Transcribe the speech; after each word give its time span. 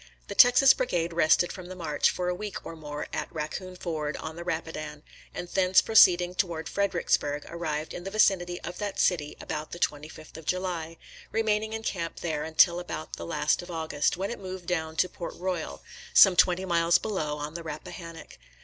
The 0.29 0.33
Texas 0.33 0.73
Brigade 0.73 1.13
rested 1.13 1.51
from 1.51 1.67
the 1.67 1.75
march 1.75 2.09
for 2.09 2.27
a 2.27 2.33
week 2.33 2.65
or 2.65 2.75
more 2.75 3.05
at 3.13 3.31
Raccoon 3.31 3.75
Ford 3.75 4.17
on 4.17 4.35
the 4.35 4.43
Rapidan, 4.43 5.03
and 5.31 5.47
thence 5.47 5.79
proceeding 5.79 6.33
toward 6.33 6.67
Fredericksburg, 6.67 7.45
arrived 7.47 7.93
in 7.93 8.03
the 8.03 8.09
vicinity 8.09 8.59
of 8.61 8.79
that 8.79 8.99
city 8.99 9.37
about 9.39 9.73
the 9.73 9.77
25th 9.77 10.37
of 10.37 10.45
July, 10.47 10.97
remaining 11.31 11.73
in 11.73 11.83
camp 11.83 12.21
there 12.21 12.43
until 12.43 12.79
about 12.79 13.17
the 13.17 13.27
last 13.27 13.61
of 13.61 13.69
August, 13.69 14.17
when 14.17 14.31
it 14.31 14.39
moved 14.39 14.65
down 14.65 14.95
to 14.95 15.07
Port 15.07 15.35
Royal, 15.35 15.83
some 16.15 16.35
twenty 16.35 16.65
miles 16.65 16.97
below, 16.97 17.37
on 17.37 17.53
the 17.53 17.61
Rappahannock. 17.61 18.39